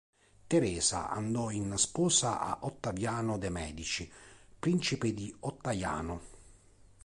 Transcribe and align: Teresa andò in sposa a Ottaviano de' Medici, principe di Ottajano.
Teresa 0.47 1.09
andò 1.11 1.51
in 1.51 1.77
sposa 1.77 2.39
a 2.41 2.57
Ottaviano 2.61 3.37
de' 3.37 3.51
Medici, 3.51 4.11
principe 4.57 5.13
di 5.13 5.31
Ottajano. 5.41 6.21